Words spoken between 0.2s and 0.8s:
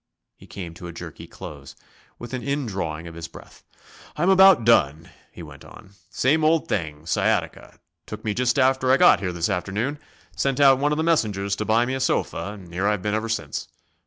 He came